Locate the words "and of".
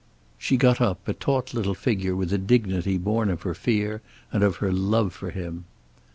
4.31-4.55